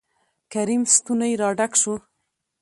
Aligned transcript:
کريم 0.53 0.81
ستونى 0.95 1.29
را 1.41 1.49
ډک 1.57 1.73
شو. 1.81 1.95